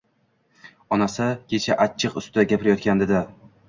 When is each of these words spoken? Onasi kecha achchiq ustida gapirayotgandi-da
Onasi 0.97 1.29
kecha 1.53 1.79
achchiq 1.87 2.21
ustida 2.25 2.51
gapirayotgandi-da 2.55 3.27